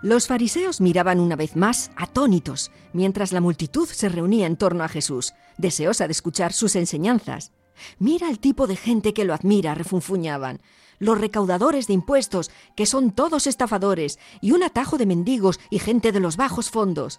[0.00, 4.88] Los fariseos miraban una vez más, atónitos, mientras la multitud se reunía en torno a
[4.88, 7.50] Jesús, deseosa de escuchar sus enseñanzas.
[7.98, 10.60] Mira el tipo de gente que lo admira, refunfuñaban.
[11.00, 16.12] Los recaudadores de impuestos, que son todos estafadores, y un atajo de mendigos y gente
[16.12, 17.18] de los bajos fondos.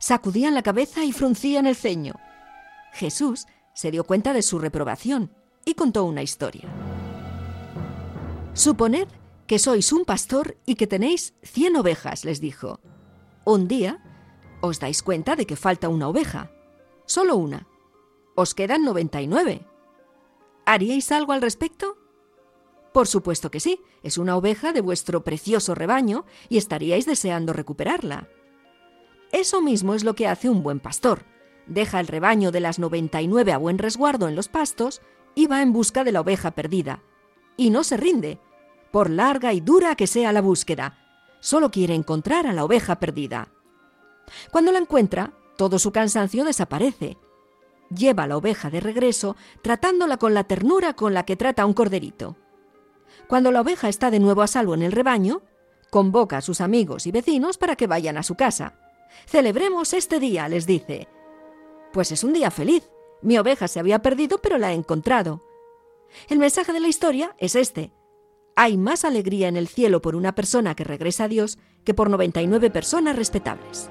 [0.00, 2.14] Sacudían la cabeza y fruncían el ceño.
[2.92, 5.30] Jesús se dio cuenta de su reprobación
[5.64, 6.68] y contó una historia.
[8.54, 9.06] Suponed
[9.48, 12.80] que sois un pastor y que tenéis cien ovejas, les dijo.
[13.46, 14.04] Un día
[14.60, 16.52] os dais cuenta de que falta una oveja.
[17.06, 17.66] Solo una.
[18.36, 19.64] Os quedan 99.
[20.66, 21.96] ¿Haríais algo al respecto?
[22.92, 28.28] Por supuesto que sí, es una oveja de vuestro precioso rebaño y estaríais deseando recuperarla.
[29.32, 31.24] Eso mismo es lo que hace un buen pastor.
[31.66, 35.00] Deja el rebaño de las 99 a buen resguardo en los pastos
[35.34, 37.02] y va en busca de la oveja perdida.
[37.56, 38.40] Y no se rinde,
[38.90, 40.98] por larga y dura que sea la búsqueda.
[41.40, 43.48] Solo quiere encontrar a la oveja perdida.
[44.50, 47.16] Cuando la encuentra, todo su cansancio desaparece.
[47.94, 51.66] Lleva a la oveja de regreso, tratándola con la ternura con la que trata a
[51.66, 52.36] un corderito.
[53.26, 55.42] Cuando la oveja está de nuevo a salvo en el rebaño,
[55.90, 58.74] convoca a sus amigos y vecinos para que vayan a su casa.
[59.26, 61.08] Celebremos este día, les dice.
[61.92, 62.90] Pues es un día feliz.
[63.22, 65.42] Mi oveja se había perdido, pero la he encontrado.
[66.28, 67.90] El mensaje de la historia es este.
[68.60, 72.10] Hay más alegría en el cielo por una persona que regresa a Dios que por
[72.10, 73.88] 99 personas respetables.